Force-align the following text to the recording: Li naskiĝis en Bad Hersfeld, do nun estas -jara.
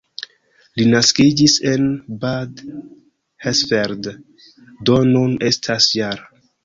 Li 0.79 0.85
naskiĝis 0.93 1.57
en 1.73 1.85
Bad 2.25 2.63
Hersfeld, 3.45 4.09
do 4.91 4.97
nun 5.11 5.37
estas 5.51 5.93
-jara. 5.93 6.31